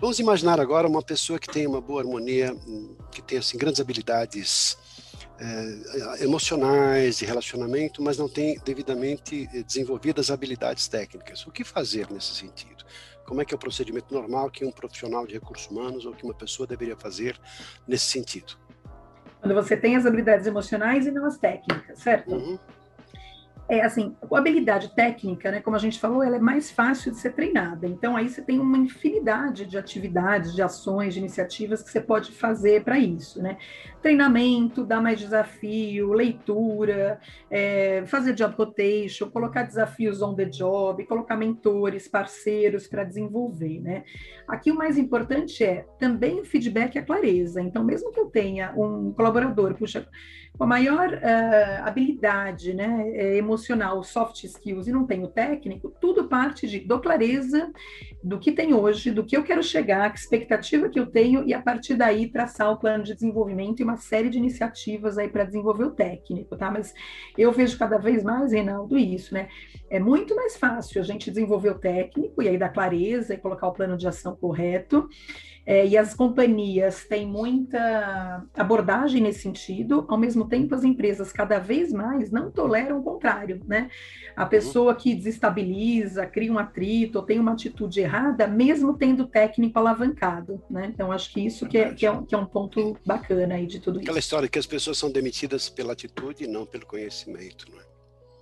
Vamos 0.00 0.18
imaginar 0.18 0.58
agora 0.58 0.88
uma 0.88 1.02
pessoa 1.02 1.38
que 1.38 1.46
tem 1.46 1.68
uma 1.68 1.80
boa 1.80 2.00
harmonia, 2.00 2.52
que 3.12 3.22
tem 3.22 3.38
assim 3.38 3.56
grandes 3.56 3.80
habilidades 3.80 4.76
é, 5.38 6.24
emocionais 6.24 7.18
de 7.18 7.24
relacionamento, 7.24 8.02
mas 8.02 8.18
não 8.18 8.28
tem 8.28 8.58
devidamente 8.64 9.46
desenvolvidas 9.62 10.32
habilidades 10.32 10.88
técnicas. 10.88 11.46
O 11.46 11.52
que 11.52 11.62
fazer 11.62 12.10
nesse 12.10 12.34
sentido? 12.34 12.81
Como 13.26 13.40
é 13.40 13.44
que 13.44 13.54
é 13.54 13.56
o 13.56 13.58
procedimento 13.58 14.12
normal 14.12 14.50
que 14.50 14.64
um 14.64 14.72
profissional 14.72 15.26
de 15.26 15.34
recursos 15.34 15.70
humanos 15.70 16.04
ou 16.04 16.12
que 16.12 16.24
uma 16.24 16.34
pessoa 16.34 16.66
deveria 16.66 16.96
fazer 16.96 17.38
nesse 17.86 18.06
sentido? 18.06 18.58
Quando 19.40 19.54
você 19.54 19.76
tem 19.76 19.96
as 19.96 20.06
habilidades 20.06 20.46
emocionais 20.46 21.06
e 21.06 21.10
não 21.10 21.26
as 21.26 21.38
técnicas, 21.38 21.98
certo? 21.98 22.32
Uhum 22.32 22.58
é 23.72 23.80
assim, 23.80 24.14
a 24.30 24.38
habilidade 24.38 24.94
técnica, 24.94 25.50
né, 25.50 25.62
como 25.62 25.74
a 25.74 25.78
gente 25.78 25.98
falou, 25.98 26.22
ela 26.22 26.36
é 26.36 26.38
mais 26.38 26.70
fácil 26.70 27.10
de 27.10 27.16
ser 27.16 27.32
treinada. 27.32 27.86
Então 27.86 28.14
aí 28.14 28.28
você 28.28 28.42
tem 28.42 28.60
uma 28.60 28.76
infinidade 28.76 29.64
de 29.64 29.78
atividades, 29.78 30.54
de 30.54 30.60
ações, 30.60 31.14
de 31.14 31.20
iniciativas 31.20 31.82
que 31.82 31.90
você 31.90 32.00
pode 32.00 32.32
fazer 32.32 32.84
para 32.84 32.98
isso, 32.98 33.40
né? 33.40 33.56
Treinamento, 34.02 34.84
dar 34.84 35.00
mais 35.00 35.18
desafio, 35.18 36.12
leitura, 36.12 37.18
é, 37.50 38.04
fazer 38.04 38.34
job 38.34 38.54
rotation, 38.56 39.30
colocar 39.30 39.62
desafios 39.62 40.20
on 40.20 40.34
the 40.34 40.44
job, 40.44 41.02
colocar 41.06 41.36
mentores, 41.36 42.06
parceiros 42.06 42.86
para 42.86 43.04
desenvolver, 43.04 43.80
né? 43.80 44.04
Aqui 44.46 44.70
o 44.70 44.74
mais 44.74 44.98
importante 44.98 45.64
é 45.64 45.86
também 45.98 46.40
o 46.40 46.44
feedback 46.44 46.96
e 46.96 46.98
a 46.98 47.02
clareza. 47.02 47.62
Então, 47.62 47.82
mesmo 47.82 48.12
que 48.12 48.20
eu 48.20 48.26
tenha 48.26 48.74
um 48.76 49.12
colaborador, 49.12 49.74
puxa, 49.74 50.06
com 50.56 50.64
a 50.64 50.66
maior 50.66 51.08
uh, 51.08 51.86
habilidade 51.86 52.74
né, 52.74 53.10
é, 53.14 53.38
emocional, 53.62 54.02
soft 54.02 54.44
skills, 54.44 54.88
e 54.88 54.92
não 54.92 55.06
tenho 55.06 55.28
técnico, 55.28 55.92
tudo 56.00 56.28
parte 56.28 56.66
de 56.66 56.80
do 56.80 57.00
clareza 57.00 57.72
do 58.22 58.38
que 58.38 58.52
tem 58.52 58.72
hoje, 58.72 59.10
do 59.10 59.24
que 59.24 59.36
eu 59.36 59.42
quero 59.42 59.62
chegar, 59.62 60.12
que 60.12 60.18
expectativa 60.18 60.88
que 60.88 60.98
eu 60.98 61.06
tenho, 61.06 61.46
e 61.46 61.52
a 61.52 61.60
partir 61.60 61.94
daí 61.94 62.28
traçar 62.28 62.70
o 62.70 62.76
plano 62.76 63.02
de 63.02 63.14
desenvolvimento 63.14 63.80
e 63.80 63.84
uma 63.84 63.96
série 63.96 64.30
de 64.30 64.38
iniciativas 64.38 65.18
aí 65.18 65.28
para 65.28 65.44
desenvolver 65.44 65.84
o 65.84 65.90
técnico, 65.90 66.56
tá? 66.56 66.70
Mas 66.70 66.94
eu 67.36 67.50
vejo 67.52 67.78
cada 67.78 67.98
vez 67.98 68.22
mais, 68.22 68.52
Reinaldo, 68.52 68.96
isso, 68.96 69.34
né? 69.34 69.48
É 69.90 69.98
muito 69.98 70.36
mais 70.36 70.56
fácil 70.56 71.00
a 71.00 71.04
gente 71.04 71.30
desenvolver 71.30 71.70
o 71.70 71.78
técnico 71.78 72.42
e 72.42 72.48
aí 72.48 72.56
dar 72.56 72.68
clareza 72.68 73.34
e 73.34 73.38
colocar 73.38 73.68
o 73.68 73.72
plano 73.72 73.96
de 73.96 74.06
ação 74.06 74.36
correto. 74.36 75.08
É, 75.64 75.86
e 75.86 75.96
as 75.96 76.12
companhias 76.12 77.04
têm 77.04 77.24
muita 77.24 78.44
abordagem 78.56 79.22
nesse 79.22 79.42
sentido, 79.42 80.04
ao 80.08 80.18
mesmo 80.18 80.48
tempo 80.48 80.74
as 80.74 80.82
empresas 80.82 81.30
cada 81.30 81.60
vez 81.60 81.92
mais 81.92 82.32
não 82.32 82.50
toleram 82.50 82.98
o 82.98 83.02
contrário, 83.02 83.60
né? 83.64 83.88
A 84.34 84.44
pessoa 84.44 84.92
que 84.92 85.14
desestabiliza, 85.14 86.26
cria 86.26 86.52
um 86.52 86.58
atrito 86.58 87.18
ou 87.18 87.24
tem 87.24 87.38
uma 87.38 87.52
atitude 87.52 88.00
errada, 88.00 88.11
mesmo 88.48 88.96
tendo 88.96 89.26
técnico 89.26 89.78
alavancado, 89.78 90.62
né? 90.70 90.90
Então 90.92 91.10
acho 91.12 91.32
que 91.32 91.40
isso 91.44 91.66
que 91.66 91.78
é, 91.78 91.94
que 91.94 92.06
é, 92.06 92.10
um, 92.10 92.24
que 92.24 92.34
é 92.34 92.38
um 92.38 92.46
ponto 92.46 92.96
bacana 93.04 93.54
aí 93.54 93.66
de 93.66 93.80
tudo 93.80 93.98
Aquela 93.98 94.18
isso. 94.18 94.26
história 94.26 94.48
que 94.48 94.58
as 94.58 94.66
pessoas 94.66 94.98
são 94.98 95.10
demitidas 95.10 95.68
pela 95.68 95.92
atitude 95.92 96.44
e 96.44 96.46
não 96.46 96.66
pelo 96.66 96.86
conhecimento, 96.86 97.66
não 97.70 97.80
é? 97.80 97.92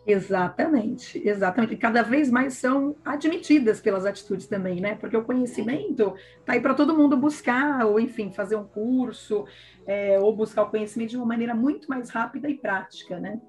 Exatamente, 0.06 1.20
exatamente. 1.26 1.74
E 1.74 1.76
cada 1.76 2.02
vez 2.02 2.30
mais 2.30 2.54
são 2.54 2.96
admitidas 3.04 3.80
pelas 3.80 4.06
atitudes 4.06 4.46
também, 4.46 4.80
né? 4.80 4.94
Porque 4.94 5.16
o 5.16 5.22
conhecimento 5.22 6.14
está 6.40 6.54
aí 6.54 6.60
para 6.60 6.74
todo 6.74 6.96
mundo 6.96 7.16
buscar, 7.16 7.86
ou 7.86 8.00
enfim, 8.00 8.32
fazer 8.32 8.56
um 8.56 8.64
curso, 8.64 9.44
é, 9.86 10.18
ou 10.18 10.34
buscar 10.34 10.62
o 10.62 10.70
conhecimento 10.70 11.10
de 11.10 11.16
uma 11.16 11.26
maneira 11.26 11.54
muito 11.54 11.88
mais 11.88 12.10
rápida 12.10 12.48
e 12.48 12.54
prática, 12.54 13.20
né? 13.20 13.40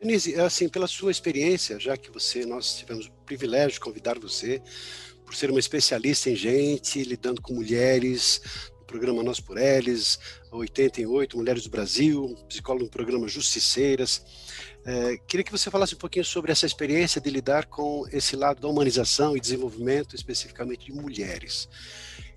Denise, 0.00 0.34
é 0.34 0.40
assim, 0.40 0.68
pela 0.68 0.86
sua 0.86 1.10
experiência, 1.10 1.80
já 1.80 1.96
que 1.96 2.10
você, 2.10 2.44
nós 2.44 2.76
tivemos 2.76 3.06
o 3.06 3.12
privilégio 3.24 3.72
de 3.72 3.80
convidar 3.80 4.18
você, 4.18 4.60
por 5.24 5.34
ser 5.34 5.50
uma 5.50 5.58
especialista 5.58 6.30
em 6.30 6.36
gente, 6.36 7.02
lidando 7.02 7.40
com 7.40 7.54
mulheres, 7.54 8.40
programa 8.86 9.22
Nós 9.22 9.40
por 9.40 9.58
Eles, 9.58 10.18
88, 10.50 11.36
Mulheres 11.36 11.64
do 11.64 11.70
Brasil, 11.70 12.36
psicólogo 12.48 12.84
no 12.84 12.90
programa 12.90 13.28
Justiceiras. 13.28 14.22
É, 14.84 15.18
queria 15.26 15.44
que 15.44 15.50
você 15.50 15.70
falasse 15.70 15.94
um 15.94 15.98
pouquinho 15.98 16.24
sobre 16.24 16.52
essa 16.52 16.64
experiência 16.64 17.20
de 17.20 17.28
lidar 17.28 17.66
com 17.66 18.06
esse 18.12 18.36
lado 18.36 18.60
da 18.60 18.68
humanização 18.68 19.36
e 19.36 19.40
desenvolvimento, 19.40 20.14
especificamente 20.14 20.86
de 20.86 20.92
mulheres. 20.92 21.68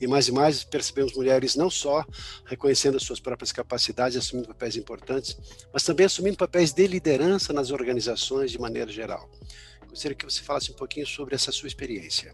E 0.01 0.07
mais 0.07 0.27
e 0.27 0.31
mais 0.31 0.63
percebemos 0.63 1.13
mulheres 1.13 1.55
não 1.55 1.69
só 1.69 2.05
reconhecendo 2.45 2.97
as 2.97 3.03
suas 3.03 3.19
próprias 3.19 3.51
capacidades, 3.51 4.17
assumindo 4.17 4.47
papéis 4.47 4.75
importantes, 4.75 5.37
mas 5.71 5.83
também 5.83 6.05
assumindo 6.05 6.37
papéis 6.37 6.73
de 6.73 6.87
liderança 6.87 7.53
nas 7.53 7.69
organizações 7.69 8.49
de 8.49 8.59
maneira 8.59 8.91
geral. 8.91 9.29
Gostaria 9.87 10.15
que 10.15 10.25
você 10.25 10.41
falasse 10.41 10.71
um 10.71 10.75
pouquinho 10.75 11.05
sobre 11.05 11.35
essa 11.35 11.51
sua 11.51 11.67
experiência. 11.67 12.33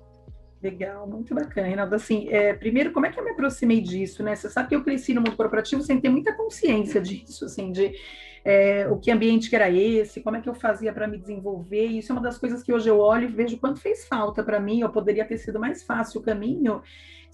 Legal, 0.65 1.07
muito 1.07 1.35
bacana, 1.35 1.67
Reinaldo. 1.67 1.93
Assim, 1.93 2.27
é, 2.29 2.51
primeiro, 2.51 2.91
como 2.91 3.05
é 3.05 3.11
que 3.11 3.19
eu 3.19 3.23
me 3.23 3.29
aproximei 3.29 3.81
disso, 3.81 4.23
né? 4.23 4.35
Você 4.35 4.49
sabe 4.49 4.69
que 4.69 4.75
eu 4.75 4.83
cresci 4.83 5.13
no 5.13 5.21
mundo 5.21 5.37
corporativo 5.37 5.83
sem 5.83 6.01
ter 6.01 6.09
muita 6.09 6.33
consciência 6.33 6.99
disso, 6.99 7.45
assim, 7.45 7.71
de 7.71 7.93
é, 8.43 8.87
o 8.89 8.97
que 8.97 9.11
ambiente 9.11 9.47
que 9.47 9.55
era 9.55 9.69
esse, 9.69 10.21
como 10.21 10.37
é 10.37 10.41
que 10.41 10.49
eu 10.49 10.55
fazia 10.55 10.91
para 10.91 11.07
me 11.07 11.19
desenvolver. 11.19 11.85
Isso 11.85 12.11
é 12.11 12.15
uma 12.15 12.21
das 12.21 12.39
coisas 12.39 12.63
que 12.63 12.73
hoje 12.73 12.89
eu 12.89 12.97
olho 12.97 13.25
e 13.25 13.31
vejo 13.31 13.59
quanto 13.59 13.79
fez 13.79 14.07
falta 14.07 14.41
para 14.43 14.59
mim, 14.59 14.81
ou 14.81 14.89
poderia 14.89 15.23
ter 15.23 15.37
sido 15.37 15.59
mais 15.59 15.83
fácil 15.83 16.19
o 16.19 16.23
caminho 16.23 16.81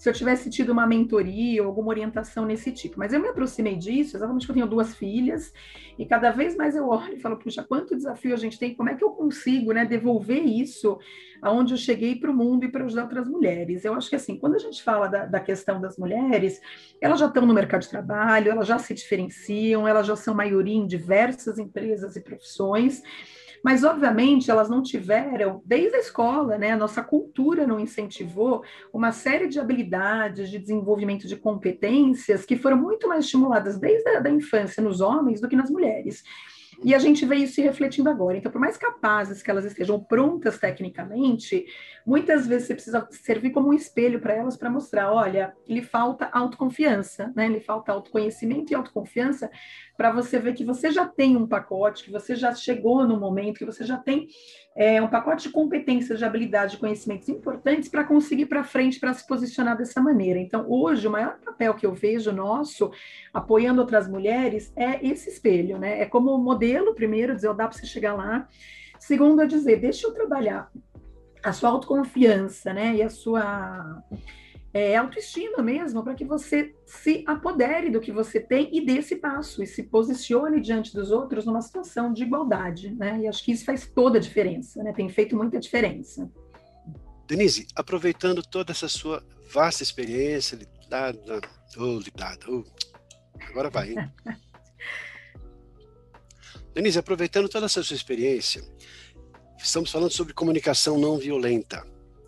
se 0.02 0.08
eu 0.08 0.12
tivesse 0.12 0.50
tido 0.50 0.72
uma 0.72 0.84
mentoria 0.84 1.62
ou 1.62 1.68
alguma 1.68 1.90
orientação 1.90 2.44
nesse 2.44 2.72
tipo. 2.72 2.98
Mas 2.98 3.12
eu 3.12 3.20
me 3.20 3.28
aproximei 3.28 3.76
disso, 3.76 4.16
exatamente 4.16 4.48
porque 4.48 4.58
eu 4.58 4.64
tenho 4.64 4.76
duas 4.76 4.96
filhas, 4.96 5.52
e 5.96 6.04
cada 6.04 6.32
vez 6.32 6.56
mais 6.56 6.74
eu 6.74 6.88
olho 6.88 7.14
e 7.14 7.20
falo, 7.20 7.36
puxa, 7.36 7.62
quanto 7.62 7.94
desafio 7.94 8.34
a 8.34 8.36
gente 8.36 8.58
tem, 8.58 8.74
como 8.74 8.88
é 8.88 8.96
que 8.96 9.04
eu 9.04 9.10
consigo 9.10 9.70
né, 9.70 9.84
devolver 9.84 10.44
isso 10.44 10.98
aonde 11.40 11.74
eu 11.74 11.78
cheguei 11.78 12.16
para 12.16 12.32
o 12.32 12.34
mundo 12.34 12.64
e 12.64 12.68
para 12.68 12.84
ajudar 12.84 13.04
outras 13.04 13.28
mulheres. 13.28 13.84
Eu 13.84 13.94
acho 13.94 14.10
que 14.10 14.16
assim, 14.16 14.36
quando 14.36 14.56
a 14.56 14.58
gente 14.58 14.82
fala 14.82 15.06
da, 15.06 15.24
da 15.24 15.38
questão 15.38 15.80
das 15.80 15.96
mulheres, 15.96 16.60
elas 17.00 17.20
já 17.20 17.26
estão 17.26 17.46
no 17.46 17.54
mercado 17.54 17.82
de 17.82 17.88
trabalho, 17.88 18.50
elas 18.50 18.66
já 18.66 18.80
se 18.80 18.92
diferenciam, 18.94 19.86
elas 19.86 20.04
já 20.04 20.16
são 20.16 20.34
maioria 20.34 20.74
em 20.74 20.84
diversas 20.84 21.60
empresas 21.60 22.16
e 22.16 22.20
profissões. 22.20 23.04
Mas, 23.62 23.84
obviamente, 23.84 24.50
elas 24.50 24.68
não 24.68 24.82
tiveram, 24.82 25.62
desde 25.64 25.96
a 25.96 26.00
escola, 26.00 26.58
né, 26.58 26.72
a 26.72 26.76
nossa 26.76 27.02
cultura 27.02 27.66
não 27.66 27.78
incentivou 27.78 28.62
uma 28.92 29.12
série 29.12 29.46
de 29.46 29.60
habilidades, 29.60 30.50
de 30.50 30.58
desenvolvimento 30.58 31.28
de 31.28 31.36
competências 31.36 32.44
que 32.44 32.56
foram 32.56 32.76
muito 32.76 33.08
mais 33.08 33.24
estimuladas 33.24 33.78
desde 33.78 34.08
a 34.10 34.20
da 34.20 34.30
infância 34.30 34.82
nos 34.82 35.00
homens 35.00 35.40
do 35.40 35.48
que 35.48 35.56
nas 35.56 35.70
mulheres. 35.70 36.22
E 36.84 36.94
a 36.94 36.98
gente 36.98 37.24
vê 37.24 37.36
isso 37.36 37.54
se 37.54 37.62
refletindo 37.62 38.10
agora. 38.10 38.36
Então, 38.36 38.50
por 38.50 38.60
mais 38.60 38.76
capazes 38.76 39.42
que 39.42 39.50
elas 39.50 39.64
estejam 39.64 40.02
prontas 40.02 40.58
tecnicamente, 40.58 41.64
muitas 42.04 42.46
vezes 42.46 42.66
você 42.66 42.74
precisa 42.74 43.08
servir 43.10 43.50
como 43.50 43.68
um 43.68 43.72
espelho 43.72 44.20
para 44.20 44.34
elas 44.34 44.56
para 44.56 44.70
mostrar, 44.70 45.12
olha, 45.12 45.54
lhe 45.68 45.82
falta 45.82 46.28
autoconfiança, 46.32 47.32
né? 47.36 47.48
Lhe 47.48 47.60
falta 47.60 47.92
autoconhecimento 47.92 48.72
e 48.72 48.74
autoconfiança 48.74 49.50
para 49.96 50.10
você 50.10 50.38
ver 50.38 50.54
que 50.54 50.64
você 50.64 50.90
já 50.90 51.06
tem 51.06 51.36
um 51.36 51.46
pacote, 51.46 52.04
que 52.04 52.10
você 52.10 52.34
já 52.34 52.54
chegou 52.54 53.06
no 53.06 53.20
momento, 53.20 53.58
que 53.58 53.64
você 53.64 53.84
já 53.84 53.96
tem 53.96 54.26
é, 54.74 55.00
um 55.02 55.08
pacote 55.08 55.48
de 55.48 55.52
competências, 55.52 56.18
de 56.18 56.24
habilidades, 56.24 56.72
de 56.72 56.80
conhecimentos 56.80 57.28
importantes 57.28 57.88
para 57.88 58.04
conseguir 58.04 58.46
para 58.46 58.64
frente, 58.64 58.98
para 58.98 59.12
se 59.12 59.26
posicionar 59.26 59.76
dessa 59.76 60.00
maneira. 60.00 60.38
Então, 60.38 60.64
hoje, 60.68 61.06
o 61.06 61.10
maior 61.10 61.38
papel 61.44 61.74
que 61.74 61.84
eu 61.84 61.92
vejo 61.92 62.32
nosso, 62.32 62.90
apoiando 63.32 63.80
outras 63.80 64.08
mulheres, 64.08 64.72
é 64.74 65.06
esse 65.06 65.28
espelho, 65.28 65.78
né? 65.78 66.00
É 66.00 66.06
como 66.06 66.36
modelo, 66.38 66.71
primeiro, 66.94 67.34
dizer, 67.34 67.48
oh, 67.48 67.54
dá 67.54 67.68
para 67.68 67.76
você 67.76 67.86
chegar 67.86 68.14
lá. 68.14 68.48
Segundo, 68.98 69.42
é 69.42 69.46
dizer, 69.46 69.80
deixa 69.80 70.06
eu 70.06 70.12
trabalhar 70.12 70.70
a 71.42 71.52
sua 71.52 71.70
autoconfiança, 71.70 72.72
né? 72.72 72.94
E 72.94 73.02
a 73.02 73.10
sua 73.10 74.02
é, 74.72 74.96
autoestima 74.96 75.62
mesmo, 75.62 76.02
para 76.02 76.14
que 76.14 76.24
você 76.24 76.74
se 76.86 77.24
apodere 77.26 77.90
do 77.90 78.00
que 78.00 78.12
você 78.12 78.40
tem 78.40 78.68
e 78.72 78.84
dê 78.84 78.98
esse 78.98 79.16
passo 79.16 79.62
e 79.62 79.66
se 79.66 79.82
posicione 79.82 80.60
diante 80.60 80.94
dos 80.94 81.10
outros 81.10 81.44
numa 81.44 81.60
situação 81.60 82.12
de 82.12 82.22
igualdade, 82.22 82.90
né? 82.94 83.20
E 83.20 83.28
acho 83.28 83.44
que 83.44 83.52
isso 83.52 83.64
faz 83.64 83.86
toda 83.86 84.18
a 84.18 84.20
diferença, 84.20 84.82
né? 84.82 84.92
Tem 84.92 85.08
feito 85.08 85.36
muita 85.36 85.58
diferença. 85.58 86.30
Denise, 87.26 87.66
aproveitando 87.74 88.42
toda 88.42 88.72
essa 88.72 88.88
sua 88.88 89.22
vasta 89.52 89.82
experiência, 89.82 90.56
lidada, 90.56 91.40
oh, 91.76 91.98
lidada, 91.98 92.46
oh, 92.48 92.64
agora 93.48 93.68
vai, 93.68 93.90
hein? 93.90 94.12
Denise, 96.74 96.98
aproveitando 96.98 97.50
toda 97.50 97.66
essa 97.66 97.82
sua 97.82 97.94
experiência, 97.94 98.64
estamos 99.58 99.90
falando 99.90 100.10
sobre 100.10 100.32
comunicação 100.32 100.98
não 100.98 101.18
violenta. 101.18 101.86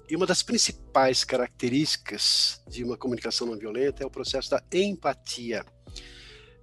E 0.09 0.15
uma 0.15 0.27
das 0.27 0.43
principais 0.43 1.25
características 1.25 2.63
de 2.69 2.85
uma 2.85 2.97
comunicação 2.97 3.47
não 3.47 3.57
violenta 3.57 4.03
é 4.03 4.07
o 4.07 4.11
processo 4.11 4.51
da 4.51 4.63
empatia. 4.71 5.65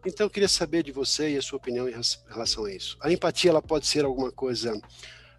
Então, 0.05 0.27
eu 0.27 0.29
queria 0.29 0.47
saber 0.47 0.83
de 0.83 0.91
você 0.91 1.31
e 1.31 1.37
a 1.37 1.41
sua 1.41 1.57
opinião 1.57 1.89
em 1.89 1.95
relação 2.27 2.65
a 2.65 2.73
isso. 2.73 2.97
A 3.01 3.11
empatia 3.11 3.49
ela 3.49 3.61
pode 3.61 3.87
ser 3.87 4.05
alguma 4.05 4.31
coisa 4.31 4.79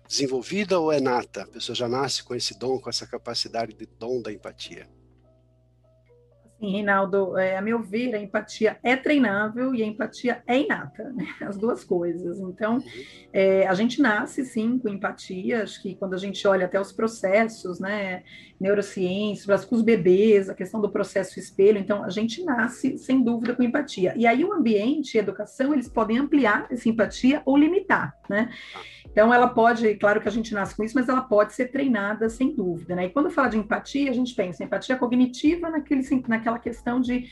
desenvolvida 0.09 0.81
ou 0.81 0.91
é 0.91 1.01
nata? 1.01 1.43
A 1.43 1.47
pessoa 1.47 1.77
já 1.77 1.89
nasce 1.89 2.25
com 2.25 2.35
esse 2.35 2.59
dom, 2.59 2.79
com 2.81 2.91
essa 2.91 3.07
capacidade 3.07 3.73
de 3.73 3.87
dom 3.87 4.21
da 4.21 4.33
empatia? 4.33 4.89
Sim, 6.62 6.71
Reinaldo, 6.71 7.37
é, 7.37 7.57
a 7.57 7.61
meu 7.61 7.83
ver, 7.83 8.14
a 8.14 8.21
empatia 8.21 8.78
é 8.85 8.95
treinável 8.95 9.75
e 9.75 9.83
a 9.83 9.85
empatia 9.85 10.45
é 10.47 10.61
inata, 10.61 11.12
né? 11.12 11.26
as 11.42 11.57
duas 11.57 11.83
coisas. 11.83 12.38
Então, 12.38 12.76
uhum. 12.76 12.83
é, 13.33 13.66
a 13.66 13.75
gente 13.75 14.00
nasce, 14.00 14.45
sim, 14.45 14.78
com 14.78 14.88
empatia, 14.88 15.64
acho 15.64 15.83
que 15.83 15.97
quando 15.97 16.14
a 16.14 16.19
gente 16.19 16.47
olha 16.47 16.66
até 16.66 16.81
os 16.81 16.92
processos, 16.92 17.81
né, 17.81 18.23
neurociências, 18.62 19.64
com 19.64 19.75
os 19.75 19.83
bebês, 19.83 20.49
a 20.49 20.54
questão 20.54 20.81
do 20.81 20.88
processo 20.88 21.38
espelho, 21.38 21.78
então, 21.78 22.04
a 22.04 22.11
gente 22.11 22.45
nasce, 22.45 22.97
sem 22.97 23.23
dúvida, 23.23 23.54
com 23.54 23.62
empatia. 23.62 24.14
E 24.16 24.25
aí, 24.25 24.45
o 24.45 24.52
ambiente 24.52 25.14
e 25.14 25.19
a 25.19 25.23
educação, 25.23 25.73
eles 25.73 25.88
podem 25.88 26.19
ampliar 26.19 26.69
essa 26.71 26.88
empatia 26.88 27.42
ou 27.45 27.57
limitar, 27.57 28.16
né? 28.31 28.50
Então, 29.11 29.35
ela 29.35 29.49
pode, 29.49 29.97
claro 29.97 30.21
que 30.21 30.28
a 30.28 30.33
gente 30.33 30.54
nasce 30.54 30.76
com 30.76 30.85
isso, 30.85 30.95
mas 30.95 31.09
ela 31.09 31.23
pode 31.23 31.52
ser 31.54 31.73
treinada 31.73 32.31
sem 32.31 32.54
dúvida, 32.54 32.95
né? 32.95 33.07
E 33.07 33.11
quando 33.11 33.31
fala 33.31 33.49
de 33.49 33.59
empatia, 33.59 34.11
a 34.11 34.14
gente 34.14 34.33
pensa 34.35 34.62
em 34.62 34.66
empatia 34.66 34.97
cognitiva 34.97 35.69
naquele, 35.69 36.02
naquela 36.28 36.59
questão 36.59 37.00
de 37.00 37.26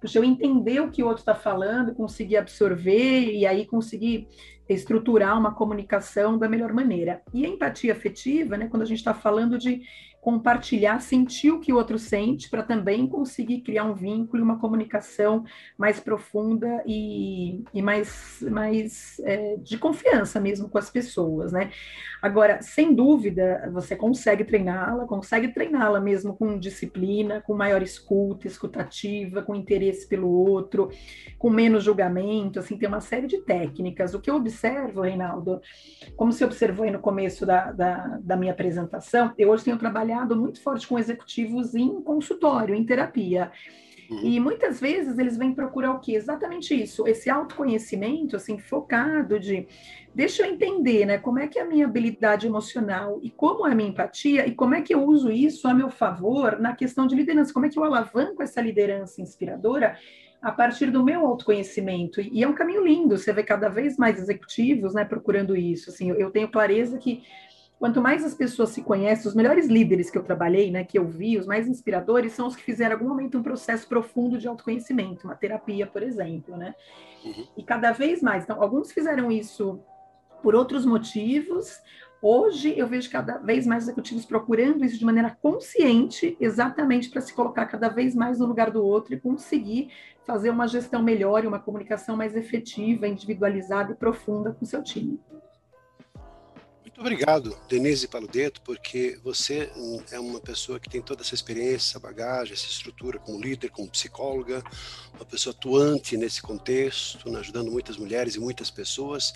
puxa, 0.00 0.18
eu 0.18 0.24
entender 0.24 0.80
o 0.80 0.90
que 0.90 1.02
o 1.02 1.06
outro 1.06 1.22
está 1.22 1.34
falando, 1.34 1.94
conseguir 1.94 2.36
absorver 2.36 3.32
e 3.32 3.46
aí 3.46 3.64
conseguir 3.64 4.28
estruturar 4.68 5.38
uma 5.38 5.54
comunicação 5.54 6.38
da 6.38 6.48
melhor 6.48 6.72
maneira. 6.72 7.22
E 7.32 7.44
a 7.44 7.48
empatia 7.48 7.92
afetiva, 7.92 8.56
né, 8.56 8.68
quando 8.68 8.82
a 8.82 8.86
gente 8.86 8.98
está 8.98 9.14
falando 9.14 9.58
de 9.58 9.82
compartilhar, 10.24 11.02
sentir 11.02 11.50
o 11.50 11.60
que 11.60 11.70
o 11.70 11.76
outro 11.76 11.98
sente, 11.98 12.48
para 12.48 12.62
também 12.62 13.06
conseguir 13.06 13.60
criar 13.60 13.84
um 13.84 13.92
vínculo, 13.92 14.42
uma 14.42 14.58
comunicação 14.58 15.44
mais 15.76 16.00
profunda 16.00 16.82
e, 16.86 17.62
e 17.74 17.82
mais, 17.82 18.42
mais 18.50 19.20
é, 19.22 19.58
de 19.58 19.76
confiança 19.76 20.40
mesmo 20.40 20.70
com 20.70 20.78
as 20.78 20.88
pessoas, 20.88 21.52
né? 21.52 21.70
Agora, 22.22 22.62
sem 22.62 22.94
dúvida, 22.94 23.70
você 23.70 23.94
consegue 23.94 24.44
treiná-la, 24.44 25.04
consegue 25.04 25.48
treiná-la 25.48 26.00
mesmo 26.00 26.34
com 26.34 26.58
disciplina, 26.58 27.42
com 27.42 27.52
maior 27.52 27.82
escuta, 27.82 28.46
escutativa, 28.46 29.42
com 29.42 29.54
interesse 29.54 30.08
pelo 30.08 30.30
outro, 30.30 30.88
com 31.38 31.50
menos 31.50 31.84
julgamento, 31.84 32.58
assim, 32.58 32.78
tem 32.78 32.88
uma 32.88 33.02
série 33.02 33.26
de 33.26 33.42
técnicas. 33.42 34.14
O 34.14 34.20
que 34.22 34.30
eu 34.30 34.36
observo, 34.36 35.02
Reinaldo, 35.02 35.60
como 36.16 36.32
você 36.32 36.46
observou 36.46 36.86
aí 36.86 36.90
no 36.90 36.98
começo 36.98 37.44
da, 37.44 37.72
da, 37.72 38.18
da 38.22 38.36
minha 38.38 38.52
apresentação, 38.52 39.30
eu 39.36 39.50
hoje 39.50 39.64
tenho 39.64 39.76
trabalhado 39.76 40.13
muito 40.14 40.62
forte 40.62 40.86
com 40.86 40.98
executivos 40.98 41.74
em 41.74 42.00
consultório, 42.02 42.74
em 42.74 42.84
terapia. 42.84 43.50
Uhum. 44.10 44.20
E 44.22 44.40
muitas 44.40 44.80
vezes 44.80 45.18
eles 45.18 45.36
vêm 45.36 45.52
procurar 45.52 45.92
o 45.92 46.00
quê? 46.00 46.12
Exatamente 46.12 46.74
isso, 46.74 47.06
esse 47.08 47.30
autoconhecimento, 47.30 48.36
assim, 48.36 48.58
focado 48.58 49.40
de 49.40 49.66
deixa 50.14 50.42
eu 50.42 50.52
entender, 50.52 51.06
né, 51.06 51.18
como 51.18 51.38
é 51.38 51.48
que 51.48 51.58
é 51.58 51.62
a 51.62 51.66
minha 51.66 51.86
habilidade 51.86 52.46
emocional 52.46 53.18
e 53.22 53.30
como 53.30 53.66
é 53.66 53.72
a 53.72 53.74
minha 53.74 53.88
empatia 53.88 54.46
e 54.46 54.54
como 54.54 54.74
é 54.74 54.82
que 54.82 54.94
eu 54.94 55.02
uso 55.02 55.30
isso 55.30 55.66
a 55.66 55.74
meu 55.74 55.90
favor 55.90 56.60
na 56.60 56.74
questão 56.74 57.06
de 57.06 57.16
liderança, 57.16 57.52
como 57.52 57.66
é 57.66 57.68
que 57.68 57.78
eu 57.78 57.84
alavanco 57.84 58.42
essa 58.42 58.60
liderança 58.60 59.20
inspiradora 59.20 59.98
a 60.40 60.52
partir 60.52 60.90
do 60.90 61.02
meu 61.02 61.26
autoconhecimento. 61.26 62.20
E 62.20 62.42
é 62.42 62.46
um 62.46 62.52
caminho 62.52 62.86
lindo, 62.86 63.16
você 63.16 63.32
vê 63.32 63.42
cada 63.42 63.68
vez 63.70 63.96
mais 63.96 64.18
executivos, 64.18 64.92
né, 64.92 65.02
procurando 65.02 65.56
isso. 65.56 65.88
Assim, 65.88 66.10
eu 66.10 66.30
tenho 66.30 66.50
clareza 66.50 66.98
que 66.98 67.22
quanto 67.78 68.00
mais 68.00 68.24
as 68.24 68.34
pessoas 68.34 68.70
se 68.70 68.82
conhecem, 68.82 69.28
os 69.28 69.34
melhores 69.34 69.66
líderes 69.66 70.10
que 70.10 70.16
eu 70.16 70.22
trabalhei, 70.22 70.70
né, 70.70 70.84
que 70.84 70.98
eu 70.98 71.06
vi, 71.06 71.36
os 71.36 71.46
mais 71.46 71.68
inspiradores, 71.68 72.32
são 72.32 72.46
os 72.46 72.56
que 72.56 72.62
fizeram 72.62 72.92
em 72.92 72.94
algum 72.94 73.08
momento 73.08 73.38
um 73.38 73.42
processo 73.42 73.88
profundo 73.88 74.38
de 74.38 74.48
autoconhecimento, 74.48 75.26
uma 75.26 75.34
terapia, 75.34 75.86
por 75.86 76.02
exemplo, 76.02 76.56
né? 76.56 76.74
Uhum. 77.24 77.46
E 77.56 77.62
cada 77.62 77.92
vez 77.92 78.22
mais. 78.22 78.44
Então, 78.44 78.62
alguns 78.62 78.92
fizeram 78.92 79.30
isso 79.30 79.80
por 80.42 80.54
outros 80.54 80.84
motivos. 80.84 81.80
Hoje 82.22 82.72
eu 82.78 82.86
vejo 82.86 83.10
cada 83.10 83.38
vez 83.38 83.66
mais 83.66 83.84
executivos 83.84 84.24
procurando 84.24 84.84
isso 84.84 84.98
de 84.98 85.04
maneira 85.04 85.36
consciente, 85.42 86.36
exatamente 86.40 87.10
para 87.10 87.20
se 87.20 87.34
colocar 87.34 87.66
cada 87.66 87.88
vez 87.88 88.14
mais 88.14 88.38
no 88.38 88.46
lugar 88.46 88.70
do 88.70 88.82
outro 88.82 89.14
e 89.14 89.20
conseguir 89.20 89.90
fazer 90.26 90.48
uma 90.48 90.66
gestão 90.66 91.02
melhor 91.02 91.44
e 91.44 91.46
uma 91.46 91.58
comunicação 91.58 92.16
mais 92.16 92.34
efetiva, 92.34 93.06
individualizada 93.06 93.92
e 93.92 93.94
profunda 93.94 94.52
com 94.52 94.64
o 94.64 94.68
seu 94.68 94.82
time. 94.82 95.20
Muito 96.94 97.00
obrigado, 97.00 97.58
Denise 97.68 98.06
Paludeto, 98.06 98.62
porque 98.62 99.18
você 99.20 99.68
é 100.12 100.20
uma 100.20 100.38
pessoa 100.38 100.78
que 100.78 100.88
tem 100.88 101.02
toda 101.02 101.22
essa 101.22 101.34
experiência, 101.34 101.90
essa 101.90 101.98
bagagem, 101.98 102.52
essa 102.54 102.68
estrutura 102.68 103.18
como 103.18 103.40
líder, 103.40 103.70
como 103.70 103.90
psicóloga, 103.90 104.62
uma 105.12 105.24
pessoa 105.24 105.52
atuante 105.52 106.16
nesse 106.16 106.40
contexto, 106.40 107.28
né, 107.28 107.40
ajudando 107.40 107.68
muitas 107.68 107.96
mulheres 107.96 108.36
e 108.36 108.38
muitas 108.38 108.70
pessoas 108.70 109.32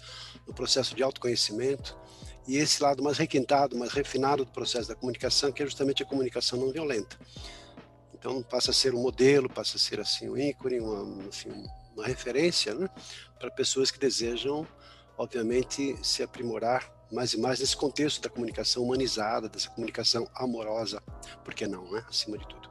no 0.47 0.55
processo 0.55 0.95
de 0.95 1.03
autoconhecimento 1.03 1.99
e 2.47 2.59
esse 2.59 2.81
lado 2.81 3.03
mais 3.03 3.19
requintado, 3.19 3.77
mais 3.77 3.93
refinado 3.93 4.45
do 4.45 4.53
processo 4.53 4.89
da 4.89 4.95
comunicação, 4.95 5.51
que 5.51 5.61
é 5.61 5.67
justamente 5.67 6.05
a 6.05 6.07
comunicação 6.07 6.61
não 6.61 6.71
violenta. 6.71 7.19
Então 8.15 8.41
passa 8.41 8.71
a 8.71 8.75
ser 8.75 8.95
um 8.95 9.03
modelo, 9.03 9.51
passa 9.51 9.79
a 9.79 9.81
ser 9.81 9.99
assim 9.99 10.29
um 10.29 10.39
ícone, 10.39 10.79
uma, 10.79 11.27
assim, 11.27 11.51
uma 11.93 12.07
referência 12.07 12.73
né, 12.73 12.89
para 13.37 13.51
pessoas 13.51 13.91
que 13.91 13.99
desejam, 13.99 14.65
obviamente, 15.17 15.99
se 16.05 16.23
aprimorar 16.23 16.97
mais 17.11 17.33
e 17.33 17.41
mais 17.41 17.61
nesse 17.61 17.77
contexto 17.77 18.23
da 18.23 18.29
comunicação 18.29 18.83
humanizada, 18.83 19.49
dessa 19.49 19.71
comunicação 19.71 20.29
amorosa, 20.35 21.03
por 21.45 21.55
que 21.55 21.67
não, 21.67 21.91
né? 21.91 22.05
Acima 22.09 22.37
de 22.37 22.47
tudo. 22.47 22.69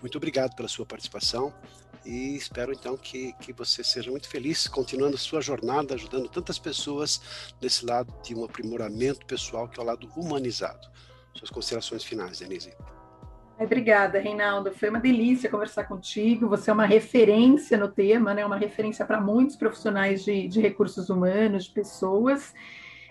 Muito 0.00 0.16
obrigado 0.16 0.54
pela 0.54 0.68
sua 0.68 0.86
participação 0.86 1.52
e 2.04 2.34
espero 2.34 2.72
então 2.72 2.96
que, 2.96 3.32
que 3.34 3.52
você 3.52 3.84
seja 3.84 4.10
muito 4.10 4.28
feliz 4.28 4.66
continuando 4.66 5.16
a 5.16 5.18
sua 5.18 5.40
jornada, 5.40 5.94
ajudando 5.94 6.28
tantas 6.28 6.58
pessoas 6.58 7.52
nesse 7.60 7.84
lado 7.84 8.12
de 8.22 8.34
um 8.34 8.44
aprimoramento 8.44 9.26
pessoal 9.26 9.68
que 9.68 9.78
é 9.78 9.82
o 9.82 9.86
lado 9.86 10.08
humanizado. 10.16 10.88
Suas 11.34 11.50
considerações 11.50 12.02
finais, 12.02 12.38
Denise. 12.38 12.74
Obrigada, 13.58 14.18
Reinaldo. 14.18 14.72
Foi 14.72 14.88
uma 14.88 14.98
delícia 14.98 15.50
conversar 15.50 15.84
contigo. 15.84 16.48
Você 16.48 16.70
é 16.70 16.72
uma 16.72 16.86
referência 16.86 17.76
no 17.76 17.88
tema, 17.88 18.32
né? 18.32 18.44
uma 18.44 18.56
referência 18.56 19.04
para 19.04 19.20
muitos 19.20 19.54
profissionais 19.54 20.24
de, 20.24 20.48
de 20.48 20.60
recursos 20.60 21.10
humanos, 21.10 21.64
de 21.64 21.70
pessoas. 21.70 22.54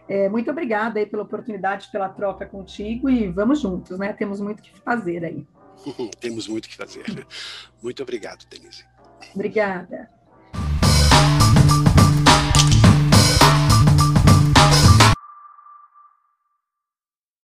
É, 0.09 0.27
muito 0.27 0.49
obrigada 0.49 0.99
aí 0.99 1.05
pela 1.05 1.21
oportunidade, 1.21 1.87
pela 1.91 2.09
troca 2.09 2.43
contigo 2.43 3.07
e 3.09 3.27
vamos 3.27 3.61
juntos, 3.61 3.99
né? 3.99 4.11
Temos 4.11 4.41
muito 4.41 4.63
que 4.63 4.71
fazer 4.79 5.23
aí. 5.23 5.45
Temos 6.19 6.47
muito 6.47 6.67
que 6.67 6.75
fazer. 6.75 7.05
Muito 7.81 8.01
obrigado, 8.01 8.43
Denise. 8.49 8.83
Obrigada. 9.35 10.09